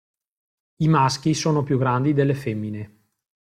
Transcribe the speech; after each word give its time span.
I 0.77 0.87
maschi 0.87 1.35
sono 1.35 1.61
più 1.61 1.77
grandi 1.77 2.13
delle 2.15 2.33
femmine. 2.33 3.01